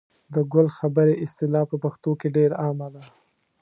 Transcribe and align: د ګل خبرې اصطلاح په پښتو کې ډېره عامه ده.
د 0.33 0.35
ګل 0.53 0.67
خبرې 0.77 1.13
اصطلاح 1.25 1.65
په 1.71 1.77
پښتو 1.83 2.11
کې 2.19 2.27
ډېره 2.35 2.55
عامه 2.63 2.87
ده. 2.93 3.03